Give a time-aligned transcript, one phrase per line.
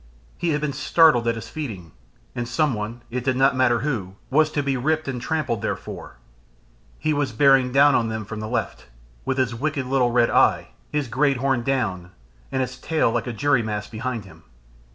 [0.35, 1.91] He had been startled at his feeding,
[2.33, 6.17] and someone, it did not matter who, was to be ripped and trampled therefore.
[6.97, 8.87] He was bearing down on them from the left,
[9.25, 12.09] with his wicked little eye red, his great horn down
[12.51, 14.41] and his tail like a jury mast behind him.